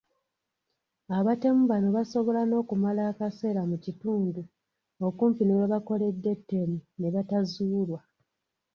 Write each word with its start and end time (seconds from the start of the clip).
Abatemu 1.17 1.61
bano 1.71 1.87
basobola 1.97 2.41
n’okumala 2.45 3.01
akaseera 3.11 3.61
mu 3.69 3.77
kitundu 3.85 4.41
okumpi 5.07 5.41
ne 5.45 5.53
we 5.59 5.65
bakoledde, 5.73 6.27
ettemu 6.35 6.77
ne 6.99 7.07
batazuulwa. 7.15 7.99